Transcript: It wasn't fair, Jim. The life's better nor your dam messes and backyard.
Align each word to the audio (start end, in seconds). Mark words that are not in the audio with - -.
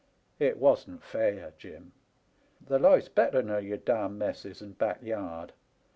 It 0.39 0.57
wasn't 0.57 1.03
fair, 1.03 1.53
Jim. 1.59 1.91
The 2.65 2.79
life's 2.79 3.07
better 3.07 3.43
nor 3.43 3.59
your 3.59 3.77
dam 3.77 4.17
messes 4.17 4.59
and 4.59 4.75
backyard. 4.75 5.53